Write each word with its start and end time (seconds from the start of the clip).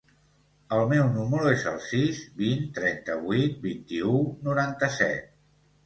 El 0.77 0.85
meu 0.93 1.03
número 1.17 1.51
es 1.51 1.67
el 1.73 1.77
sis, 1.89 2.23
vint, 2.41 2.65
trenta-vuit, 2.81 3.63
vint-i-u, 3.71 4.21
noranta-set. 4.51 5.35